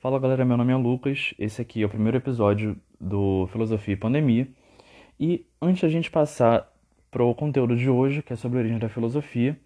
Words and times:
Fala 0.00 0.20
galera, 0.20 0.44
meu 0.44 0.56
nome 0.56 0.72
é 0.72 0.76
Lucas, 0.76 1.34
esse 1.40 1.60
aqui 1.60 1.82
é 1.82 1.84
o 1.84 1.88
primeiro 1.88 2.16
episódio 2.16 2.76
do 3.00 3.48
Filosofia 3.50 3.94
e 3.94 3.96
Pandemia. 3.96 4.46
E 5.18 5.44
antes 5.60 5.82
da 5.82 5.88
gente 5.88 6.08
passar 6.08 6.72
para 7.10 7.24
o 7.24 7.34
conteúdo 7.34 7.74
de 7.74 7.90
hoje, 7.90 8.22
que 8.22 8.32
é 8.32 8.36
sobre 8.36 8.58
a 8.58 8.60
origem 8.60 8.78
da 8.78 8.88
filosofia, 8.88 9.58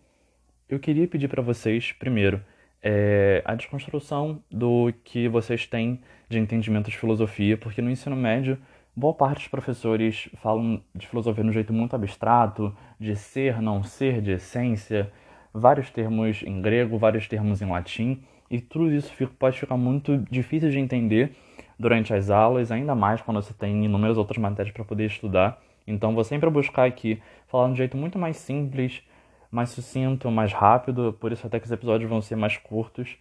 eu 0.70 0.80
queria 0.80 1.06
pedir 1.06 1.28
para 1.28 1.42
vocês, 1.42 1.92
primeiro, 1.92 2.42
é, 2.82 3.42
a 3.44 3.54
desconstrução 3.54 4.42
do 4.50 4.90
que 5.04 5.28
vocês 5.28 5.66
têm 5.66 6.00
de 6.30 6.38
entendimento 6.38 6.90
de 6.90 6.96
filosofia, 6.96 7.58
porque 7.58 7.82
no 7.82 7.90
ensino 7.90 8.16
médio, 8.16 8.56
boa 8.96 9.12
parte 9.12 9.40
dos 9.40 9.48
professores 9.48 10.30
falam 10.42 10.82
de 10.94 11.06
filosofia 11.08 11.44
de 11.44 11.50
um 11.50 11.52
jeito 11.52 11.74
muito 11.74 11.94
abstrato, 11.94 12.74
de 12.98 13.14
ser, 13.16 13.60
não 13.60 13.82
ser, 13.82 14.22
de 14.22 14.30
essência, 14.30 15.12
vários 15.52 15.90
termos 15.90 16.42
em 16.42 16.62
grego, 16.62 16.96
vários 16.96 17.28
termos 17.28 17.60
em 17.60 17.66
latim 17.66 18.24
e 18.52 18.60
tudo 18.60 18.92
isso 18.92 19.10
pode 19.38 19.58
ficar 19.58 19.78
muito 19.78 20.18
difícil 20.30 20.68
de 20.68 20.78
entender 20.78 21.34
durante 21.78 22.12
as 22.12 22.28
aulas, 22.28 22.70
ainda 22.70 22.94
mais 22.94 23.22
quando 23.22 23.40
você 23.40 23.54
tem 23.54 23.86
inúmeras 23.86 24.18
outras 24.18 24.36
matérias 24.36 24.74
para 24.74 24.84
poder 24.84 25.06
estudar. 25.06 25.58
Então, 25.86 26.14
vou 26.14 26.22
sempre 26.22 26.50
buscar 26.50 26.86
aqui 26.86 27.20
falar 27.46 27.68
de 27.68 27.72
um 27.72 27.76
jeito 27.76 27.96
muito 27.96 28.18
mais 28.18 28.36
simples, 28.36 29.02
mais 29.50 29.70
sucinto, 29.70 30.30
mais 30.30 30.52
rápido, 30.52 31.16
por 31.18 31.32
isso 31.32 31.46
até 31.46 31.58
que 31.58 31.64
os 31.64 31.72
episódios 31.72 32.10
vão 32.10 32.20
ser 32.20 32.36
mais 32.36 32.58
curtos, 32.58 33.16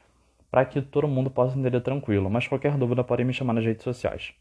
para 0.52 0.66
que 0.66 0.82
todo 0.82 1.08
mundo 1.08 1.32
possa 1.32 1.58
entender 1.58 1.80
tranquilo. 1.80 2.30
Mas 2.30 2.46
qualquer 2.46 2.78
dúvida 2.78 3.02
pode 3.02 3.24
me 3.24 3.32
chamar 3.32 3.54
nas 3.54 3.64
redes 3.64 3.86
sociais. 3.86 4.34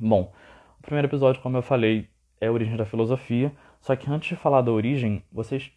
Bom, 0.00 0.32
o 0.80 0.82
primeiro 0.82 1.06
episódio, 1.06 1.40
como 1.40 1.56
eu 1.56 1.62
falei, 1.62 2.08
é 2.40 2.48
a 2.48 2.52
origem 2.52 2.76
da 2.76 2.84
filosofia, 2.84 3.52
só 3.80 3.94
que 3.94 4.10
antes 4.10 4.30
de 4.30 4.36
falar 4.36 4.60
da 4.60 4.72
origem, 4.72 5.22
vocês 5.30 5.70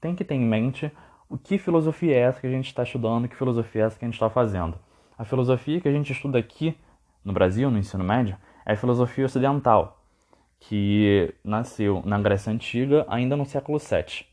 têm 0.00 0.16
que 0.16 0.24
ter 0.24 0.34
em 0.34 0.44
mente 0.44 0.90
o 1.30 1.38
que 1.38 1.58
filosofia 1.58 2.12
é 2.12 2.18
essa 2.18 2.40
que 2.40 2.46
a 2.48 2.50
gente 2.50 2.66
está 2.66 2.82
estudando, 2.82 3.28
que 3.28 3.36
filosofia 3.36 3.82
é 3.82 3.86
essa 3.86 3.96
que 3.96 4.04
a 4.04 4.08
gente 4.08 4.14
está 4.14 4.28
fazendo. 4.28 4.76
A 5.16 5.24
filosofia 5.24 5.80
que 5.80 5.86
a 5.86 5.92
gente 5.92 6.12
estuda 6.12 6.36
aqui 6.36 6.76
no 7.24 7.32
Brasil, 7.32 7.70
no 7.70 7.78
ensino 7.78 8.02
médio, 8.02 8.36
é 8.66 8.72
a 8.72 8.76
filosofia 8.76 9.26
ocidental, 9.26 10.02
que 10.58 11.32
nasceu 11.44 12.02
na 12.04 12.18
Grécia 12.18 12.52
Antiga, 12.52 13.06
ainda 13.08 13.36
no 13.36 13.46
século 13.46 13.78
VII. 13.78 14.26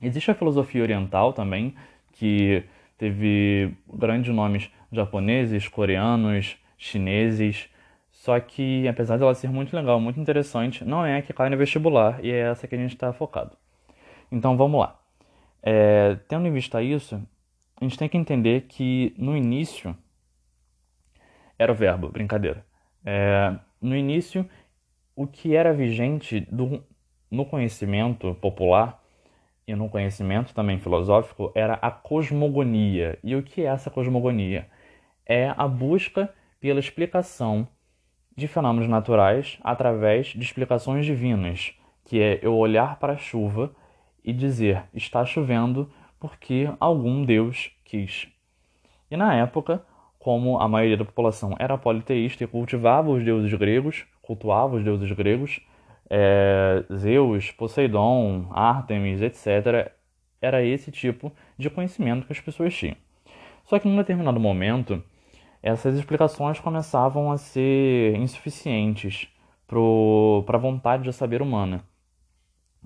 Existe 0.00 0.30
a 0.30 0.34
filosofia 0.34 0.82
oriental 0.82 1.34
também, 1.34 1.74
que 2.12 2.64
teve 2.96 3.76
grandes 3.92 4.34
nomes 4.34 4.70
japoneses, 4.90 5.68
coreanos, 5.68 6.56
chineses, 6.78 7.68
só 8.10 8.40
que 8.40 8.88
apesar 8.88 9.18
dela 9.18 9.34
ser 9.34 9.50
muito 9.50 9.76
legal, 9.76 10.00
muito 10.00 10.18
interessante, 10.18 10.82
não 10.82 11.04
é 11.04 11.18
a 11.18 11.22
que 11.22 11.34
cai 11.34 11.50
no 11.50 11.58
vestibular 11.58 12.24
e 12.24 12.30
é 12.30 12.38
essa 12.38 12.66
que 12.66 12.74
a 12.74 12.78
gente 12.78 12.94
está 12.94 13.12
focado. 13.12 13.54
Então 14.32 14.56
vamos 14.56 14.80
lá. 14.80 14.99
É, 15.62 16.16
tendo 16.28 16.46
em 16.46 16.52
vista 16.52 16.82
isso, 16.82 17.20
a 17.80 17.84
gente 17.84 17.98
tem 17.98 18.08
que 18.08 18.16
entender 18.16 18.62
que 18.62 19.14
no 19.16 19.36
início 19.36 19.96
era 21.58 21.72
o 21.72 21.74
verbo, 21.74 22.08
brincadeira. 22.08 22.64
É, 23.04 23.54
no 23.80 23.96
início, 23.96 24.48
o 25.14 25.26
que 25.26 25.54
era 25.54 25.72
vigente 25.72 26.40
do, 26.50 26.82
no 27.30 27.44
conhecimento 27.44 28.34
popular 28.36 29.02
e 29.66 29.74
no 29.74 29.88
conhecimento 29.88 30.54
também 30.54 30.78
filosófico 30.78 31.52
era 31.54 31.74
a 31.74 31.90
cosmogonia. 31.90 33.18
E 33.22 33.36
o 33.36 33.42
que 33.42 33.62
é 33.62 33.66
essa 33.66 33.90
cosmogonia? 33.90 34.66
É 35.24 35.52
a 35.56 35.68
busca 35.68 36.32
pela 36.58 36.80
explicação 36.80 37.68
de 38.36 38.48
fenômenos 38.48 38.88
naturais 38.88 39.58
através 39.62 40.28
de 40.28 40.42
explicações 40.42 41.04
divinas, 41.04 41.74
que 42.04 42.20
é 42.20 42.38
eu 42.42 42.56
olhar 42.56 42.98
para 42.98 43.14
a 43.14 43.18
chuva 43.18 43.74
e 44.24 44.32
dizer 44.32 44.84
está 44.94 45.24
chovendo 45.24 45.90
porque 46.18 46.70
algum 46.78 47.24
deus 47.24 47.70
quis. 47.84 48.28
E 49.10 49.16
na 49.16 49.34
época, 49.34 49.82
como 50.18 50.58
a 50.60 50.68
maioria 50.68 50.96
da 50.96 51.04
população 51.04 51.56
era 51.58 51.78
politeísta 51.78 52.44
e 52.44 52.46
cultivava 52.46 53.10
os 53.10 53.24
deuses 53.24 53.52
gregos, 53.54 54.04
cultuava 54.20 54.76
os 54.76 54.84
deuses 54.84 55.10
gregos, 55.12 55.60
é, 56.08 56.84
Zeus, 56.94 57.50
Poseidon, 57.52 58.48
Artemis, 58.52 59.22
etc., 59.22 59.92
era 60.42 60.62
esse 60.62 60.90
tipo 60.90 61.32
de 61.58 61.68
conhecimento 61.68 62.26
que 62.26 62.32
as 62.32 62.40
pessoas 62.40 62.74
tinham. 62.74 62.96
Só 63.64 63.78
que 63.78 63.86
num 63.88 63.96
determinado 63.96 64.40
momento, 64.40 65.02
essas 65.62 65.94
explicações 65.96 66.58
começavam 66.58 67.30
a 67.30 67.36
ser 67.36 68.16
insuficientes 68.16 69.28
para 70.46 70.56
a 70.56 70.60
vontade 70.60 71.04
de 71.04 71.12
saber 71.12 71.42
humana. 71.42 71.84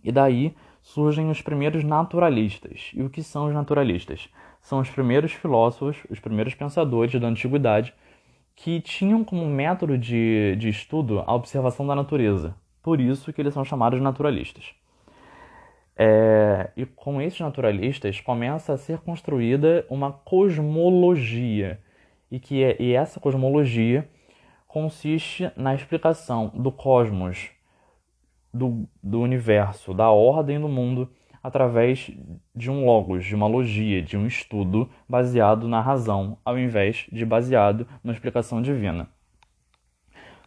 E 0.03 0.13
daí 0.13 0.55
surgem 0.85 1.31
os 1.31 1.41
primeiros 1.41 1.83
naturalistas. 1.83 2.91
E 2.95 3.03
o 3.03 3.09
que 3.09 3.23
são 3.23 3.47
os 3.47 3.55
naturalistas? 3.55 4.29
São 4.61 4.81
os 4.81 4.91
primeiros 4.91 5.33
filósofos, 5.33 5.97
os 6.11 6.21
primeiros 6.21 6.55
pensadores 6.55 7.19
da 7.19 7.27
antiguidade 7.27 7.95
que 8.55 8.81
tinham 8.81 9.25
como 9.25 9.47
método 9.47 9.99
de, 9.99 10.55
de 10.57 10.69
estudo 10.69 11.25
a 11.27 11.35
observação 11.35 11.87
da 11.87 11.97
natureza. 11.97 12.55
Por 12.83 13.01
isso 13.01 13.33
que 13.33 13.41
eles 13.41 13.55
são 13.55 13.65
chamados 13.65 14.01
naturalistas. 14.01 14.75
É, 15.97 16.71
e 16.77 16.85
com 16.85 17.21
esses 17.21 17.41
naturalistas 17.41 18.21
começa 18.21 18.75
a 18.75 18.77
ser 18.77 18.99
construída 18.99 19.87
uma 19.89 20.13
cosmologia. 20.13 21.81
E, 22.31 22.39
que 22.39 22.63
é, 22.63 22.77
e 22.79 22.93
essa 22.93 23.19
cosmologia 23.19 24.09
consiste 24.69 25.51
na 25.57 25.75
explicação 25.75 26.53
do 26.55 26.71
cosmos, 26.71 27.54
do, 28.55 28.89
do 29.03 29.21
universo, 29.21 29.93
da 29.93 30.09
ordem 30.11 30.61
do 30.61 30.69
mundo, 30.69 31.11
através 31.43 32.11
de 32.55 32.71
um 32.71 32.87
logos, 32.87 33.27
de 33.27 33.35
uma 33.35 33.47
logia, 33.47 34.01
de 34.01 34.17
um 34.17 34.27
estudo 34.27 34.89
baseado 35.07 35.69
na 35.69 35.81
razão, 35.81 36.39
ao 36.43 36.59
invés 36.59 37.07
de 37.13 37.27
baseado 37.27 37.87
na 38.03 38.13
explicação 38.13 38.63
divina. 38.63 39.09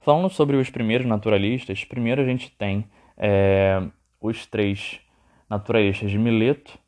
Falando 0.02 0.30
sobre 0.30 0.56
os 0.56 0.70
primeiros 0.70 1.06
naturalistas, 1.06 1.84
primeiro 1.84 2.22
a 2.22 2.26
gente 2.26 2.50
tem 2.50 2.86
é, 3.18 3.84
os 4.22 4.46
três 4.46 5.02
naturalistas 5.50 6.10
de 6.10 6.18
Mileto, 6.18 6.80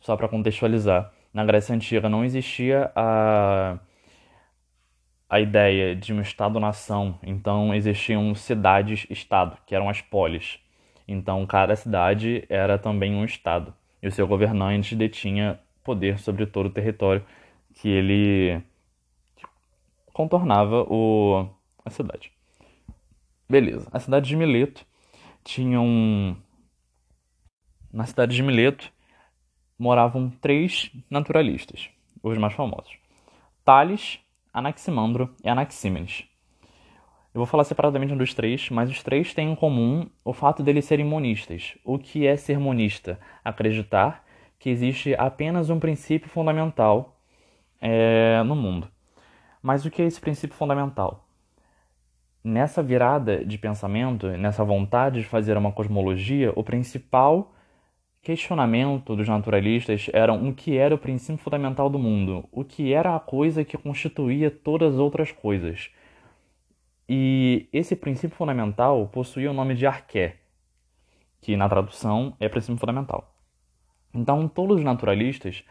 só 0.00 0.16
para 0.16 0.28
contextualizar. 0.28 1.12
Na 1.34 1.44
Grécia 1.44 1.74
Antiga 1.74 2.08
não 2.08 2.24
existia 2.24 2.90
a, 2.94 3.78
a 5.28 5.40
ideia 5.40 5.94
de 5.94 6.14
um 6.14 6.20
Estado-nação, 6.22 7.18
então 7.22 7.74
existiam 7.74 8.34
cidades-estado, 8.34 9.58
que 9.66 9.74
eram 9.74 9.88
as 9.88 10.00
polis. 10.00 10.58
Então, 11.08 11.46
cada 11.46 11.74
cidade 11.74 12.44
era 12.50 12.78
também 12.78 13.14
um 13.14 13.24
estado 13.24 13.72
e 14.02 14.06
o 14.06 14.12
seu 14.12 14.28
governante 14.28 14.94
detinha 14.94 15.58
poder 15.82 16.18
sobre 16.18 16.44
todo 16.44 16.66
o 16.66 16.70
território 16.70 17.24
que 17.74 17.88
ele 17.88 18.62
contornava 20.12 20.82
o... 20.82 21.48
a 21.82 21.88
cidade. 21.88 22.30
Beleza. 23.48 23.88
A 23.90 23.98
cidade 23.98 24.28
de 24.28 24.36
Mileto 24.36 24.84
tinha 25.42 25.80
um. 25.80 26.36
Na 27.90 28.04
cidade 28.04 28.36
de 28.36 28.42
Mileto 28.42 28.92
moravam 29.78 30.28
três 30.28 30.90
naturalistas, 31.08 31.88
os 32.22 32.36
mais 32.36 32.52
famosos: 32.52 32.98
Tales, 33.64 34.20
Anaximandro 34.52 35.34
e 35.42 35.48
Anaxímenes. 35.48 36.24
Eu 37.38 37.42
vou 37.42 37.46
falar 37.46 37.62
separadamente 37.62 38.16
dos 38.16 38.34
três, 38.34 38.68
mas 38.68 38.90
os 38.90 39.00
três 39.00 39.32
têm 39.32 39.52
em 39.52 39.54
comum 39.54 40.08
o 40.24 40.32
fato 40.32 40.60
deles 40.60 40.84
serem 40.86 41.06
monistas. 41.06 41.78
O 41.84 41.96
que 41.96 42.26
é 42.26 42.36
ser 42.36 42.58
monista? 42.58 43.16
Acreditar 43.44 44.24
que 44.58 44.68
existe 44.68 45.14
apenas 45.14 45.70
um 45.70 45.78
princípio 45.78 46.28
fundamental 46.28 47.16
é, 47.80 48.42
no 48.42 48.56
mundo. 48.56 48.88
Mas 49.62 49.84
o 49.84 49.90
que 49.90 50.02
é 50.02 50.06
esse 50.06 50.20
princípio 50.20 50.56
fundamental? 50.56 51.28
Nessa 52.42 52.82
virada 52.82 53.44
de 53.44 53.56
pensamento, 53.56 54.26
nessa 54.30 54.64
vontade 54.64 55.20
de 55.20 55.26
fazer 55.28 55.56
uma 55.56 55.70
cosmologia, 55.70 56.52
o 56.56 56.64
principal 56.64 57.54
questionamento 58.20 59.14
dos 59.14 59.28
naturalistas 59.28 60.10
era 60.12 60.32
o 60.32 60.52
que 60.52 60.76
era 60.76 60.92
o 60.92 60.98
princípio 60.98 61.38
fundamental 61.40 61.88
do 61.88 62.00
mundo, 62.00 62.48
o 62.50 62.64
que 62.64 62.92
era 62.92 63.14
a 63.14 63.20
coisa 63.20 63.64
que 63.64 63.78
constituía 63.78 64.50
todas 64.50 64.94
as 64.94 64.98
outras 64.98 65.30
coisas. 65.30 65.92
E 67.08 67.68
esse 67.72 67.96
princípio 67.96 68.36
fundamental 68.36 69.08
possuía 69.08 69.50
o 69.50 69.54
nome 69.54 69.74
de 69.74 69.86
arqué, 69.86 70.36
que 71.40 71.56
na 71.56 71.68
tradução 71.68 72.36
é 72.38 72.48
princípio 72.48 72.76
fundamental. 72.76 73.34
Então, 74.12 74.46
todos 74.46 74.78
os 74.78 74.84
naturalistas 74.84 75.64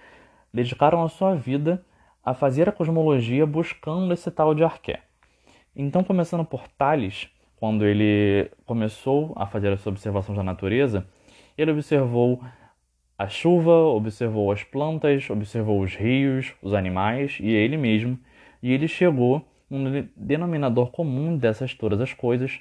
dedicaram 0.53 1.03
a 1.03 1.09
sua 1.09 1.35
vida 1.35 1.85
a 2.23 2.33
fazer 2.33 2.67
a 2.67 2.71
cosmologia 2.71 3.45
buscando 3.45 4.13
esse 4.13 4.31
tal 4.31 4.55
de 4.55 4.63
arqué. 4.63 5.01
Então, 5.75 6.03
começando 6.03 6.43
por 6.43 6.67
Tales, 6.67 7.29
quando 7.55 7.85
ele 7.85 8.49
começou 8.65 9.33
a 9.35 9.45
fazer 9.45 9.71
as 9.71 9.85
observações 9.85 10.37
da 10.37 10.43
natureza, 10.43 11.07
ele 11.57 11.71
observou 11.71 12.41
a 13.17 13.27
chuva, 13.27 13.71
observou 13.71 14.51
as 14.51 14.63
plantas, 14.63 15.29
observou 15.29 15.81
os 15.81 15.95
rios, 15.95 16.53
os 16.61 16.73
animais 16.73 17.37
e 17.39 17.49
ele 17.49 17.77
mesmo, 17.77 18.17
e 18.61 18.71
ele 18.71 18.87
chegou 18.87 19.45
um 19.69 20.07
denominador 20.15 20.91
comum 20.91 21.37
dessas 21.37 21.73
todas 21.73 21.99
as 21.99 22.13
coisas, 22.13 22.59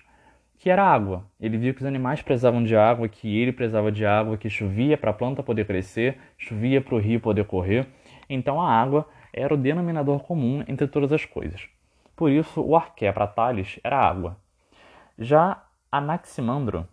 que 0.59 0.71
era 0.71 0.85
água. 0.85 1.25
Ele 1.41 1.59
viu 1.59 1.75
que 1.75 1.81
os 1.81 1.87
animais 1.87 2.23
precisavam 2.23 2.65
de 2.65 2.77
água, 2.77 3.09
que 3.09 3.39
ele 3.39 3.53
precisava 3.53 3.93
de 3.93 4.05
água, 4.05 4.37
que 4.37 4.49
chovia 4.49 4.97
para 4.97 5.11
a 5.11 5.15
planta 5.15 5.43
poder 5.43 5.67
crescer, 5.67 6.19
chovia 6.37 6.81
para 6.81 6.95
o 6.95 6.99
rio 6.99 7.21
poder 7.21 7.45
correr. 7.45 7.87
Então 8.29 8.61
a 8.61 8.71
água 8.71 9.07
era 9.33 9.53
o 9.53 9.57
denominador 9.57 10.21
comum 10.21 10.65
entre 10.67 10.87
todas 10.87 11.13
as 11.13 11.25
coisas. 11.25 11.69
Por 12.17 12.31
isso, 12.31 12.63
o 12.63 12.75
arqué 12.75 13.13
para 13.13 13.27
Tales 13.27 13.79
era 13.85 13.99
água. 13.99 14.39
Já 15.19 15.63
Anaximandro, 15.93 16.89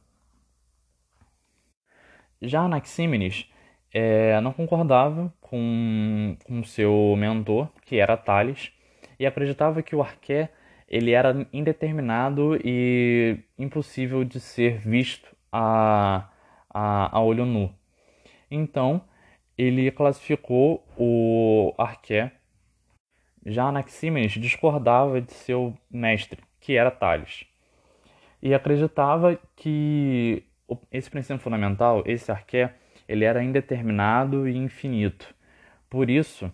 já 2.42 2.62
Anaxímenes 2.62 3.50
é, 3.94 4.40
não 4.42 4.52
concordava 4.52 5.34
com, 5.40 6.36
com 6.46 6.64
seu 6.64 7.16
mentor, 7.18 7.70
que 7.86 7.98
era 7.98 8.18
Tales, 8.18 8.72
e 9.24 9.26
acreditava 9.26 9.82
que 9.82 9.96
o 9.96 10.02
arqué 10.02 10.50
ele 10.86 11.12
era 11.12 11.48
indeterminado 11.54 12.60
e 12.62 13.40
impossível 13.58 14.26
de 14.26 14.38
ser 14.38 14.80
visto 14.80 15.34
a, 15.50 16.30
a, 16.70 17.18
a 17.18 17.22
olho 17.22 17.46
nu. 17.46 17.74
Então, 18.52 19.02
ele 19.58 19.90
classificou 19.92 20.86
o 20.98 21.74
arqué. 21.78 22.34
Já 23.46 23.64
Anaxímenes 23.64 24.34
discordava 24.34 25.22
de 25.22 25.32
seu 25.32 25.74
mestre, 25.90 26.42
que 26.60 26.76
era 26.76 26.92
Tales, 26.92 27.46
e 28.42 28.54
acreditava 28.54 29.40
que 29.56 30.44
esse 30.92 31.10
princípio 31.10 31.42
fundamental, 31.42 32.04
esse 32.06 32.30
arqué, 32.30 32.74
ele 33.08 33.24
era 33.24 33.42
indeterminado 33.42 34.50
e 34.50 34.58
infinito. 34.58 35.34
Por 35.90 36.10
isso, 36.10 36.52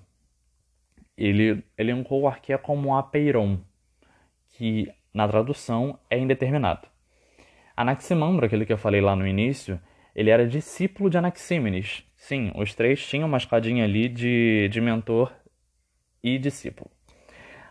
ele 1.28 1.64
elencou 1.78 2.22
o 2.22 2.28
arqué 2.28 2.58
como 2.58 2.96
apeiron, 2.96 3.60
que 4.50 4.92
na 5.14 5.28
tradução 5.28 6.00
é 6.10 6.18
indeterminado. 6.18 6.88
Anaximandro, 7.76 8.46
aquele 8.46 8.66
que 8.66 8.74
eu 8.74 8.78
falei 8.78 9.02
lá 9.02 9.16
no 9.16 9.28
início, 9.28 9.80
ele 10.16 10.30
era 10.30 10.48
discípulo 10.48 11.10
de 11.10 11.18
Anaxímenes. 11.18 12.04
Sim, 12.16 12.52
os 12.56 12.74
três 12.74 13.06
tinham 13.06 13.28
uma 13.28 13.38
escadinha 13.38 13.86
ali 13.86 14.10
de, 14.10 14.68
de 14.70 14.82
mentor 14.82 15.34
e 16.24 16.38
discípulo. 16.38 16.90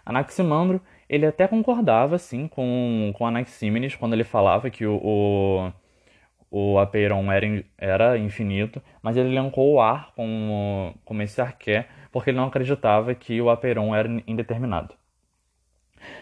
Anaximandro, 0.04 0.80
ele 1.08 1.26
até 1.26 1.46
concordava, 1.46 2.18
sim, 2.18 2.48
com, 2.48 3.12
com 3.14 3.26
Anaxímenes 3.26 3.94
quando 3.94 4.14
ele 4.14 4.24
falava 4.24 4.70
que 4.70 4.86
o, 4.86 4.96
o 5.02 5.72
o 6.50 6.78
Apeiron 6.78 7.30
era, 7.30 7.64
era 7.76 8.18
infinito, 8.18 8.82
mas 9.02 9.16
ele 9.16 9.28
elencou 9.28 9.74
o 9.74 9.80
ar 9.80 10.12
como, 10.14 10.94
como 11.04 11.22
esse 11.22 11.40
arqué, 11.40 11.86
porque 12.10 12.30
ele 12.30 12.36
não 12.36 12.46
acreditava 12.46 13.14
que 13.14 13.40
o 13.40 13.50
Apeiron 13.50 13.94
era 13.94 14.08
indeterminado. 14.26 14.94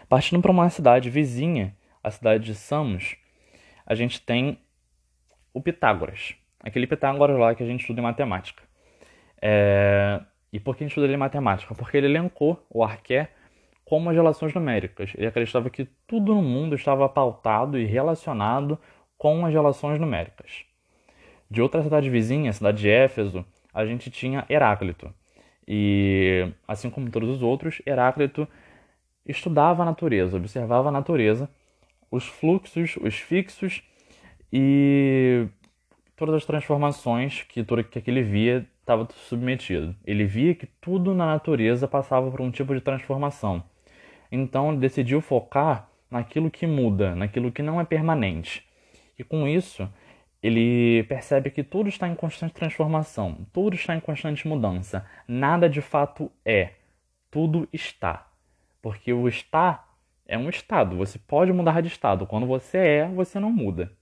Partindo 0.09 0.41
para 0.41 0.50
uma 0.50 0.69
cidade 0.71 1.11
vizinha, 1.11 1.75
a 2.03 2.11
cidade 2.11 2.44
de 2.44 2.55
Samos, 2.55 3.17
a 3.85 3.94
gente 3.94 4.21
tem 4.21 4.59
o 5.53 5.61
Pitágoras. 5.61 6.35
Aquele 6.61 6.87
Pitágoras 6.87 7.38
lá 7.38 7.55
que 7.55 7.62
a 7.62 7.67
gente 7.67 7.81
estuda 7.81 8.00
em 8.00 8.05
matemática. 8.05 8.62
É... 9.41 10.21
E 10.53 10.61
por 10.61 10.77
que 10.77 10.85
a 10.85 10.87
gente 10.87 10.93
estuda 10.93 11.06
ele 11.06 11.15
em 11.15 11.19
matemática? 11.19 11.75
Porque 11.75 11.97
ele 11.97 12.06
elencou 12.06 12.65
o 12.71 12.83
arqué 12.83 13.31
como 13.85 14.11
as 14.11 14.17
relações 14.17 14.53
numéricas. 14.53 15.12
Ele 15.17 15.27
acreditava 15.27 15.71
que 15.71 15.85
tudo 16.06 16.35
no 16.35 16.43
mundo 16.43 16.75
estava 16.75 17.09
pautado 17.09 17.79
e 17.79 17.85
relacionado 17.85 18.79
com 19.17 19.47
as 19.47 19.53
relações 19.53 20.00
numéricas. 20.00 20.65
De 21.50 21.62
outra 21.62 21.83
cidade 21.83 22.11
vizinha, 22.11 22.50
a 22.50 22.53
cidade 22.53 22.79
de 22.79 22.91
Éfeso, 22.91 23.44
a 23.73 23.87
gente 23.87 24.11
tinha 24.11 24.44
Heráclito. 24.50 25.12
E, 25.66 26.52
assim 26.66 26.88
como 26.90 27.10
todos 27.10 27.28
os 27.28 27.42
outros, 27.42 27.82
Heráclito 27.86 28.46
estudava 29.26 29.82
a 29.82 29.86
natureza, 29.86 30.36
observava 30.36 30.88
a 30.88 30.92
natureza, 30.92 31.50
os 32.10 32.26
fluxos, 32.26 32.96
os 32.96 33.16
fixos 33.16 33.82
e 34.52 35.46
todas 36.16 36.36
as 36.36 36.44
transformações 36.44 37.42
que, 37.42 37.64
tudo, 37.64 37.82
que 37.82 38.08
ele 38.08 38.22
via 38.22 38.66
estava 38.80 39.08
submetido. 39.28 39.94
Ele 40.04 40.24
via 40.24 40.54
que 40.54 40.66
tudo 40.80 41.12
na 41.12 41.26
natureza 41.26 41.88
passava 41.88 42.30
por 42.30 42.40
um 42.40 42.50
tipo 42.50 42.72
de 42.72 42.80
transformação. 42.80 43.62
Então 44.30 44.70
ele 44.70 44.78
decidiu 44.78 45.20
focar 45.20 45.88
naquilo 46.08 46.50
que 46.50 46.66
muda, 46.66 47.14
naquilo 47.14 47.50
que 47.50 47.62
não 47.62 47.80
é 47.80 47.84
permanente. 47.84 48.64
E 49.18 49.24
com 49.24 49.48
isso, 49.48 49.88
ele 50.43 51.03
percebe 51.05 51.50
que 51.50 51.65
tudo 51.65 51.88
está 51.88 52.09
em 52.09 52.15
constante 52.15 52.55
transformação, 52.55 53.47
tudo 53.53 53.75
está 53.75 53.94
em 53.94 54.00
constante 54.00 54.47
mudança. 54.47 55.06
Nada 55.27 55.69
de 55.69 55.81
fato 55.81 56.31
é, 56.44 56.73
tudo 57.31 57.69
está. 57.73 58.31
Porque 58.81 59.12
o 59.12 59.27
estar 59.29 59.97
é 60.27 60.38
um 60.38 60.49
estado, 60.49 60.97
você 60.97 61.19
pode 61.19 61.53
mudar 61.53 61.81
de 61.81 61.88
estado. 61.88 62.27
Quando 62.27 62.47
você 62.47 62.79
é, 62.79 63.09
você 63.09 63.41
não 63.41 63.50
muda. 63.50 63.93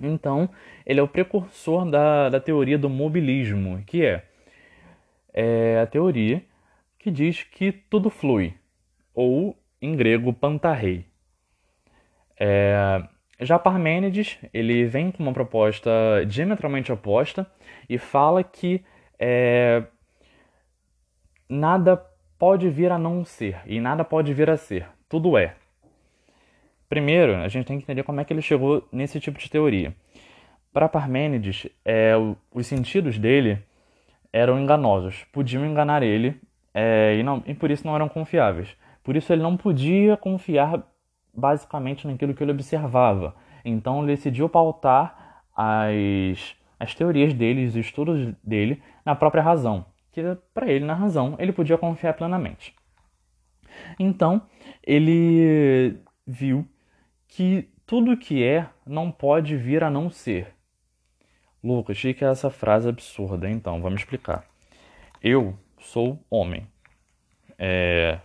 Então, 0.00 0.48
ele 0.86 1.00
é 1.00 1.02
o 1.02 1.08
precursor 1.08 1.88
da, 1.88 2.28
da 2.28 2.40
teoria 2.40 2.78
do 2.78 2.88
mobilismo, 2.88 3.82
que 3.86 4.04
é, 4.04 4.24
é 5.32 5.80
a 5.80 5.86
teoria 5.86 6.42
que 6.98 7.10
diz 7.10 7.42
que 7.42 7.72
tudo 7.72 8.10
flui, 8.10 8.54
ou 9.14 9.56
em 9.80 9.96
grego, 9.96 10.32
pantarrei. 10.32 11.06
É, 12.38 13.02
já 13.40 13.58
Parmênides, 13.58 14.38
ele 14.52 14.84
vem 14.84 15.10
com 15.10 15.22
uma 15.22 15.32
proposta 15.32 15.90
diametralmente 16.26 16.92
oposta 16.92 17.46
e 17.88 17.98
fala 17.98 18.44
que 18.44 18.84
é, 19.18 19.82
nada 21.48 21.96
pode 22.38 22.68
vir 22.68 22.92
a 22.92 22.98
não 22.98 23.24
ser 23.24 23.60
e 23.66 23.80
nada 23.80 24.04
pode 24.04 24.32
vir 24.32 24.50
a 24.50 24.56
ser, 24.56 24.86
tudo 25.08 25.36
é. 25.36 25.54
Primeiro, 26.88 27.36
a 27.36 27.48
gente 27.48 27.66
tem 27.66 27.78
que 27.78 27.84
entender 27.84 28.02
como 28.02 28.20
é 28.20 28.24
que 28.24 28.32
ele 28.32 28.42
chegou 28.42 28.86
nesse 28.90 29.20
tipo 29.20 29.38
de 29.38 29.48
teoria. 29.48 29.94
Para 30.72 30.88
Parmênides, 30.88 31.68
é, 31.84 32.12
os 32.52 32.66
sentidos 32.66 33.18
dele 33.18 33.58
eram 34.32 34.58
enganosos, 34.58 35.24
podiam 35.32 35.64
enganar 35.64 36.02
ele 36.02 36.40
é, 36.74 37.16
e, 37.18 37.22
não, 37.22 37.42
e 37.46 37.54
por 37.54 37.70
isso 37.70 37.86
não 37.86 37.94
eram 37.94 38.08
confiáveis. 38.08 38.76
Por 39.02 39.16
isso 39.16 39.32
ele 39.32 39.42
não 39.42 39.56
podia 39.56 40.16
confiar 40.16 40.82
basicamente 41.34 42.06
naquilo 42.06 42.34
que 42.34 42.42
ele 42.42 42.52
observava. 42.52 43.34
Então 43.64 43.98
ele 43.98 44.14
decidiu 44.14 44.48
pautar 44.48 45.42
as, 45.54 46.56
as 46.78 46.94
teorias 46.94 47.34
dele, 47.34 47.66
os 47.66 47.76
estudos 47.76 48.34
dele, 48.42 48.82
na 49.04 49.14
própria 49.14 49.42
razão, 49.42 49.84
que 50.12 50.22
para 50.54 50.70
ele, 50.70 50.84
na 50.84 50.94
razão, 50.94 51.36
ele 51.38 51.52
podia 51.52 51.78
confiar 51.78 52.14
plenamente. 52.14 52.74
Então 53.98 54.42
ele 54.82 55.98
viu 56.26 56.66
que 57.28 57.68
tudo 57.86 58.16
que 58.16 58.42
é 58.42 58.68
não 58.86 59.10
pode 59.10 59.56
vir 59.56 59.82
a 59.84 59.90
não 59.90 60.10
ser. 60.10 60.54
Lucas, 61.62 61.98
o 61.98 62.14
que 62.14 62.24
é 62.24 62.28
essa 62.28 62.48
frase 62.48 62.88
absurda? 62.88 63.50
Então, 63.50 63.82
vamos 63.82 64.00
explicar. 64.00 64.44
Eu 65.22 65.58
sou 65.78 66.24
homem. 66.30 66.66
É... 67.58 68.18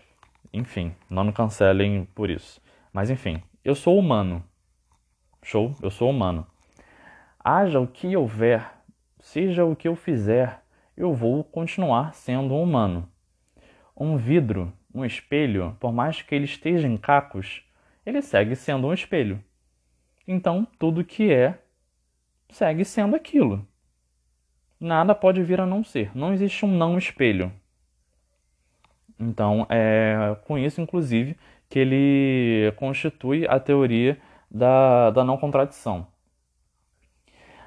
Enfim, 0.53 0.95
não 1.09 1.25
me 1.25 1.33
cancelem 1.33 2.05
por 2.15 2.29
isso. 2.29 2.61
Mas 2.95 3.09
enfim, 3.09 3.43
eu 3.61 3.75
sou 3.75 3.99
humano. 3.99 4.41
Show? 5.43 5.75
Eu 5.81 5.91
sou 5.91 6.09
humano. 6.09 6.47
Haja 7.37 7.77
o 7.77 7.85
que 7.85 8.15
houver, 8.15 8.71
seja 9.19 9.65
o 9.65 9.75
que 9.75 9.85
eu 9.85 9.97
fizer, 9.97 10.63
eu 10.95 11.13
vou 11.13 11.43
continuar 11.43 12.13
sendo 12.13 12.55
humano. 12.55 13.05
Um 13.97 14.15
vidro, 14.15 14.71
um 14.93 15.03
espelho, 15.03 15.75
por 15.77 15.91
mais 15.91 16.21
que 16.21 16.33
ele 16.33 16.45
esteja 16.45 16.87
em 16.87 16.95
cacos, 16.95 17.65
ele 18.05 18.21
segue 18.21 18.55
sendo 18.55 18.87
um 18.87 18.93
espelho. 18.93 19.43
Então, 20.25 20.65
tudo 20.79 21.03
que 21.03 21.29
é, 21.33 21.59
segue 22.49 22.85
sendo 22.85 23.13
aquilo. 23.13 23.67
Nada 24.79 25.13
pode 25.13 25.43
vir 25.43 25.59
a 25.59 25.65
não 25.65 25.83
ser. 25.83 26.15
Não 26.15 26.31
existe 26.31 26.63
um 26.63 26.71
não 26.71 26.97
espelho. 26.97 27.51
Então, 29.19 29.67
é 29.69 30.37
com 30.45 30.57
isso, 30.57 30.79
inclusive, 30.79 31.37
que 31.69 31.79
ele 31.79 32.71
constitui 32.77 33.47
a 33.47 33.59
teoria 33.59 34.17
da, 34.49 35.11
da 35.11 35.23
não 35.23 35.37
contradição. 35.37 36.07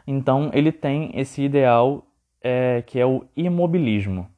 Então, 0.06 0.50
ele 0.54 0.72
tem 0.72 1.10
esse 1.14 1.42
ideal 1.42 2.06
é, 2.42 2.82
que 2.86 2.98
é 2.98 3.04
o 3.04 3.26
imobilismo. 3.36 4.28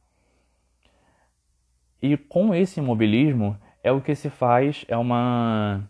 E 2.02 2.17
com 2.17 2.55
esse 2.55 2.81
imobilismo 2.81 3.57
é 3.83 3.93
o 3.93 4.00
que 4.00 4.14
se 4.14 4.31
faz, 4.31 4.85
é 4.88 4.97
uma 4.97 5.88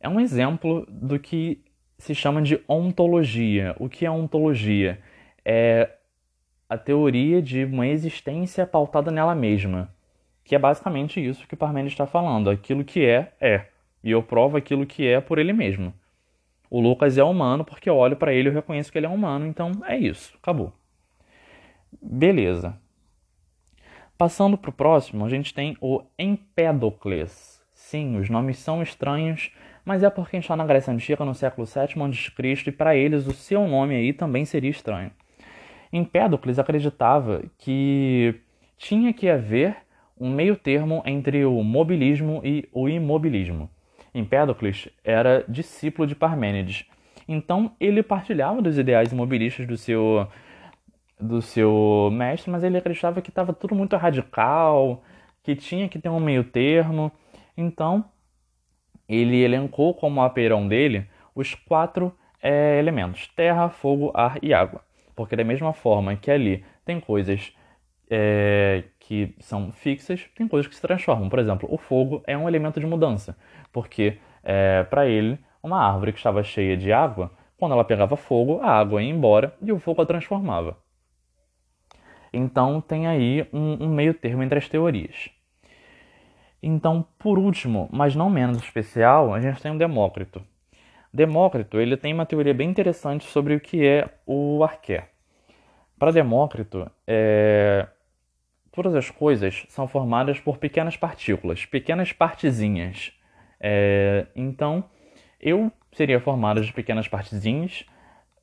é 0.00 0.08
um 0.08 0.20
exemplo 0.20 0.86
do 0.88 1.18
que 1.18 1.62
se 1.98 2.14
chama 2.14 2.40
de 2.40 2.62
ontologia. 2.68 3.74
O 3.78 3.88
que 3.88 4.06
é 4.06 4.10
ontologia? 4.10 5.00
É 5.44 5.90
a 6.68 6.78
teoria 6.78 7.42
de 7.42 7.64
uma 7.64 7.86
existência 7.86 8.66
pautada 8.66 9.10
nela 9.10 9.34
mesma 9.34 9.92
que 10.48 10.54
é 10.54 10.58
basicamente 10.58 11.22
isso 11.24 11.46
que 11.46 11.54
Parmênides 11.54 11.92
está 11.92 12.06
falando. 12.06 12.48
Aquilo 12.48 12.82
que 12.82 13.04
é, 13.04 13.34
é. 13.38 13.66
E 14.02 14.10
eu 14.10 14.22
provo 14.22 14.56
aquilo 14.56 14.86
que 14.86 15.06
é 15.06 15.20
por 15.20 15.38
ele 15.38 15.52
mesmo. 15.52 15.92
O 16.70 16.80
Lucas 16.80 17.18
é 17.18 17.22
humano 17.22 17.66
porque 17.66 17.88
eu 17.88 17.96
olho 17.96 18.16
para 18.16 18.32
ele 18.32 18.48
e 18.48 18.52
reconheço 18.52 18.90
que 18.90 18.96
ele 18.96 19.04
é 19.04 19.10
humano, 19.10 19.46
então 19.46 19.72
é 19.86 19.98
isso, 19.98 20.34
acabou. 20.42 20.72
Beleza. 22.00 22.78
Passando 24.16 24.56
para 24.56 24.70
o 24.70 24.72
próximo, 24.72 25.26
a 25.26 25.28
gente 25.28 25.52
tem 25.52 25.76
o 25.82 26.02
Empédocles. 26.18 27.62
Sim, 27.74 28.16
os 28.16 28.30
nomes 28.30 28.58
são 28.58 28.82
estranhos, 28.82 29.52
mas 29.84 30.02
é 30.02 30.08
porque 30.08 30.36
a 30.36 30.38
gente 30.38 30.44
está 30.44 30.56
na 30.56 30.66
Grécia 30.66 30.92
Antiga, 30.92 31.26
no 31.26 31.34
século 31.34 31.66
VII 31.66 32.02
a.C., 32.02 32.70
e 32.70 32.72
para 32.72 32.96
eles 32.96 33.26
o 33.26 33.34
seu 33.34 33.68
nome 33.68 33.94
aí 33.94 34.14
também 34.14 34.46
seria 34.46 34.70
estranho. 34.70 35.10
Empédocles 35.92 36.58
acreditava 36.58 37.42
que 37.58 38.34
tinha 38.78 39.12
que 39.12 39.28
haver 39.28 39.87
um 40.20 40.30
meio 40.30 40.56
termo 40.56 41.02
entre 41.06 41.44
o 41.44 41.62
mobilismo 41.62 42.40
e 42.44 42.68
o 42.72 42.88
imobilismo. 42.88 43.70
Empédocles 44.14 44.88
era 45.04 45.44
discípulo 45.48 46.06
de 46.06 46.14
Parmênides, 46.14 46.84
então 47.28 47.72
ele 47.78 48.02
partilhava 48.02 48.62
dos 48.62 48.78
ideais 48.78 49.12
imobilistas 49.12 49.66
do 49.66 49.76
seu 49.76 50.26
do 51.20 51.42
seu 51.42 52.10
mestre, 52.12 52.50
mas 52.50 52.62
ele 52.62 52.78
acreditava 52.78 53.20
que 53.20 53.30
estava 53.30 53.52
tudo 53.52 53.74
muito 53.74 53.96
radical, 53.96 55.02
que 55.42 55.56
tinha 55.56 55.88
que 55.88 55.98
ter 55.98 56.08
um 56.08 56.20
meio 56.20 56.44
termo. 56.44 57.10
Então, 57.56 58.04
ele 59.08 59.42
elencou 59.42 59.94
como 59.94 60.22
apeirão 60.22 60.68
dele 60.68 61.06
os 61.34 61.54
quatro 61.54 62.14
é, 62.42 62.78
elementos: 62.78 63.26
terra, 63.34 63.68
fogo, 63.68 64.12
ar 64.14 64.38
e 64.42 64.54
água. 64.54 64.82
Porque, 65.16 65.34
da 65.34 65.42
mesma 65.42 65.72
forma 65.72 66.14
que 66.14 66.30
ali 66.30 66.64
tem 66.84 67.00
coisas 67.00 67.52
é, 68.08 68.84
que 69.08 69.34
são 69.40 69.72
fixas, 69.72 70.26
tem 70.36 70.46
coisas 70.46 70.68
que 70.68 70.74
se 70.74 70.82
transformam. 70.82 71.30
Por 71.30 71.38
exemplo, 71.38 71.66
o 71.72 71.78
fogo 71.78 72.22
é 72.26 72.36
um 72.36 72.46
elemento 72.46 72.78
de 72.78 72.84
mudança, 72.84 73.34
porque 73.72 74.18
é, 74.44 74.82
para 74.84 75.06
ele, 75.06 75.38
uma 75.62 75.82
árvore 75.82 76.12
que 76.12 76.18
estava 76.18 76.42
cheia 76.42 76.76
de 76.76 76.92
água, 76.92 77.30
quando 77.56 77.72
ela 77.72 77.84
pegava 77.84 78.18
fogo, 78.18 78.60
a 78.60 78.70
água 78.70 79.02
ia 79.02 79.08
embora 79.08 79.56
e 79.62 79.72
o 79.72 79.78
fogo 79.78 80.02
a 80.02 80.06
transformava. 80.06 80.76
Então 82.30 82.82
tem 82.82 83.06
aí 83.06 83.48
um, 83.50 83.84
um 83.84 83.88
meio 83.88 84.12
termo 84.12 84.42
entre 84.42 84.58
as 84.58 84.68
teorias. 84.68 85.30
Então, 86.62 87.02
por 87.18 87.38
último, 87.38 87.88
mas 87.90 88.14
não 88.14 88.28
menos 88.28 88.58
especial, 88.58 89.32
a 89.32 89.40
gente 89.40 89.62
tem 89.62 89.72
o 89.72 89.78
Demócrito. 89.78 90.42
Demócrito 91.10 91.80
ele 91.80 91.96
tem 91.96 92.12
uma 92.12 92.26
teoria 92.26 92.52
bem 92.52 92.68
interessante 92.68 93.24
sobre 93.24 93.54
o 93.54 93.60
que 93.60 93.86
é 93.86 94.06
o 94.26 94.62
arqué. 94.62 95.08
Para 95.98 96.12
Demócrito, 96.12 96.90
é... 97.06 97.88
todas 98.78 98.94
as 98.94 99.10
coisas 99.10 99.66
são 99.68 99.88
formadas 99.88 100.38
por 100.38 100.56
pequenas 100.56 100.96
partículas, 100.96 101.66
pequenas 101.66 102.12
partezinhas. 102.12 103.12
É... 103.58 104.28
Então, 104.36 104.84
eu 105.40 105.72
seria 105.90 106.20
formado 106.20 106.60
de 106.60 106.72
pequenas 106.72 107.08
partezinhas, 107.08 107.84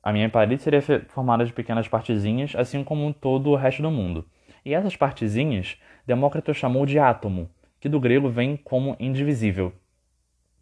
a 0.02 0.12
minha 0.12 0.28
parede 0.28 0.60
seria 0.60 0.82
formada 1.08 1.42
de 1.42 1.54
pequenas 1.54 1.88
partezinhas, 1.88 2.54
assim 2.54 2.84
como 2.84 3.14
todo 3.14 3.48
o 3.48 3.56
resto 3.56 3.80
do 3.80 3.90
mundo. 3.90 4.26
E 4.62 4.74
essas 4.74 4.94
partezinhas, 4.94 5.80
Demócrito 6.06 6.52
chamou 6.52 6.84
de 6.84 6.98
átomo, 6.98 7.48
que 7.80 7.88
do 7.88 7.98
grego 7.98 8.28
vem 8.28 8.58
como 8.58 8.94
indivisível. 9.00 9.72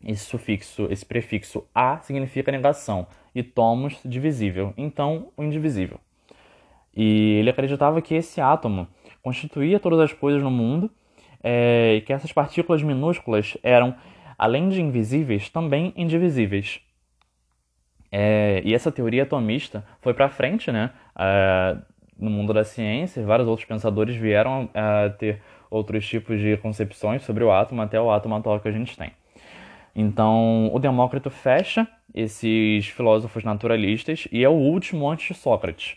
Esse 0.04 0.24
sufixo, 0.24 0.86
esse 0.88 1.04
prefixo 1.04 1.66
a 1.74 1.98
significa 1.98 2.52
negação 2.52 3.08
e 3.34 3.42
tomos 3.42 3.98
divisível, 4.04 4.72
então 4.76 5.32
o 5.36 5.42
indivisível. 5.42 5.98
E 6.96 7.38
ele 7.40 7.50
acreditava 7.50 8.00
que 8.00 8.14
esse 8.14 8.40
átomo 8.40 8.86
constituía 9.24 9.80
todas 9.80 9.98
as 9.98 10.12
coisas 10.12 10.42
no 10.42 10.50
mundo 10.50 10.90
é, 11.42 11.94
e 11.96 12.00
que 12.02 12.12
essas 12.12 12.30
partículas 12.30 12.82
minúsculas 12.82 13.56
eram, 13.62 13.96
além 14.38 14.68
de 14.68 14.82
invisíveis, 14.82 15.48
também 15.48 15.94
indivisíveis. 15.96 16.80
É, 18.12 18.60
e 18.64 18.74
essa 18.74 18.92
teoria 18.92 19.24
atomista 19.24 19.84
foi 20.00 20.12
para 20.12 20.28
frente, 20.28 20.70
né? 20.70 20.90
É, 21.18 21.76
no 22.16 22.30
mundo 22.30 22.52
da 22.52 22.62
ciência, 22.62 23.24
vários 23.24 23.48
outros 23.48 23.66
pensadores 23.66 24.14
vieram 24.14 24.68
a 24.72 25.08
ter 25.10 25.40
outros 25.68 26.06
tipos 26.06 26.38
de 26.38 26.56
concepções 26.58 27.22
sobre 27.22 27.42
o 27.42 27.50
átomo 27.50 27.82
até 27.82 28.00
o 28.00 28.10
átomo 28.10 28.36
atual 28.36 28.60
que 28.60 28.68
a 28.68 28.72
gente 28.72 28.96
tem. 28.96 29.10
Então, 29.96 30.70
o 30.72 30.78
Demócrito 30.78 31.30
fecha 31.30 31.88
esses 32.14 32.86
filósofos 32.88 33.42
naturalistas 33.42 34.28
e 34.30 34.44
é 34.44 34.48
o 34.48 34.52
último 34.52 35.10
antes 35.10 35.28
de 35.28 35.34
Sócrates. 35.34 35.96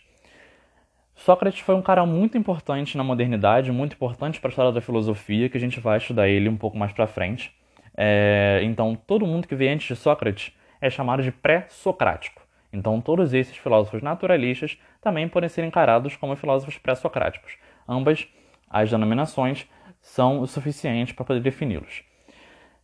Sócrates 1.18 1.60
foi 1.60 1.74
um 1.74 1.82
cara 1.82 2.06
muito 2.06 2.38
importante 2.38 2.96
na 2.96 3.02
modernidade, 3.02 3.72
muito 3.72 3.94
importante 3.94 4.40
para 4.40 4.48
a 4.48 4.50
história 4.50 4.72
da 4.72 4.80
filosofia, 4.80 5.48
que 5.48 5.56
a 5.56 5.60
gente 5.60 5.80
vai 5.80 5.98
estudar 5.98 6.28
ele 6.28 6.48
um 6.48 6.56
pouco 6.56 6.78
mais 6.78 6.92
para 6.92 7.08
frente. 7.08 7.52
É, 7.96 8.60
então, 8.62 8.94
todo 8.94 9.26
mundo 9.26 9.48
que 9.48 9.56
veio 9.56 9.74
antes 9.74 9.88
de 9.88 9.96
Sócrates 9.96 10.56
é 10.80 10.88
chamado 10.88 11.20
de 11.20 11.32
pré-socrático. 11.32 12.40
Então, 12.72 13.00
todos 13.00 13.34
esses 13.34 13.56
filósofos 13.56 14.00
naturalistas 14.00 14.78
também 15.00 15.28
podem 15.28 15.48
ser 15.48 15.64
encarados 15.64 16.14
como 16.14 16.36
filósofos 16.36 16.78
pré-socráticos. 16.78 17.56
Ambas 17.88 18.28
as 18.70 18.88
denominações 18.88 19.66
são 20.00 20.40
o 20.40 20.46
suficiente 20.46 21.14
para 21.14 21.24
poder 21.24 21.40
defini-los. 21.40 22.04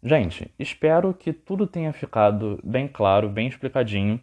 Gente, 0.03 0.51
espero 0.59 1.15
que 1.15 1.33
tudo 1.33 1.69
tenha 1.69 1.93
ficado 1.93 2.59
bem 2.65 2.89
claro, 2.89 3.29
bem 3.29 3.47
explicadinho. 3.47 4.21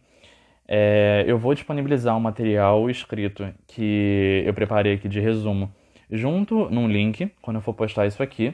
É, 0.74 1.26
eu 1.28 1.38
vou 1.38 1.54
disponibilizar 1.54 2.16
um 2.16 2.20
material 2.22 2.90
escrito 2.90 3.46
que 3.68 4.42
eu 4.46 4.54
preparei 4.54 4.94
aqui 4.94 5.10
de 5.10 5.20
resumo 5.20 5.70
junto 6.10 6.70
num 6.70 6.88
link 6.88 7.30
quando 7.42 7.58
eu 7.58 7.62
for 7.62 7.74
postar 7.74 8.08
isso 8.08 8.24
aqui. 8.24 8.54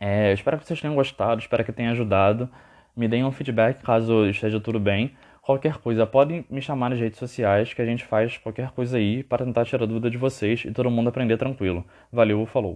É, 0.00 0.32
espero 0.32 0.58
que 0.58 0.66
vocês 0.66 0.80
tenham 0.80 0.96
gostado, 0.96 1.40
espero 1.40 1.64
que 1.64 1.72
tenha 1.72 1.92
ajudado. 1.92 2.50
Me 2.96 3.06
deem 3.06 3.24
um 3.24 3.30
feedback 3.30 3.80
caso 3.84 4.26
esteja 4.26 4.58
tudo 4.58 4.80
bem. 4.80 5.12
Qualquer 5.40 5.78
coisa, 5.78 6.04
podem 6.04 6.44
me 6.50 6.60
chamar 6.60 6.90
nas 6.90 6.98
redes 6.98 7.20
sociais 7.20 7.72
que 7.72 7.80
a 7.80 7.86
gente 7.86 8.04
faz 8.04 8.36
qualquer 8.38 8.72
coisa 8.72 8.96
aí 8.96 9.22
para 9.22 9.44
tentar 9.44 9.64
tirar 9.66 9.86
dúvida 9.86 10.10
de 10.10 10.18
vocês 10.18 10.64
e 10.64 10.72
todo 10.72 10.90
mundo 10.90 11.10
aprender 11.10 11.36
tranquilo. 11.36 11.84
Valeu, 12.10 12.44
falou! 12.44 12.72